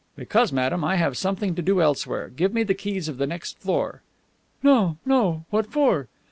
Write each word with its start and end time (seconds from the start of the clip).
"Because, 0.15 0.51
madame, 0.51 0.83
I 0.83 0.95
have 0.95 1.15
something 1.15 1.53
to 1.53 1.61
do 1.61 1.79
elsewhere. 1.79 2.29
Give 2.29 2.55
me 2.55 2.63
the 2.63 2.73
keys 2.73 3.07
of 3.07 3.19
the 3.19 3.27
next 3.27 3.59
floor." 3.59 4.01
"No, 4.63 4.97
no. 5.05 5.45
What 5.51 5.71
for?" 5.71 6.07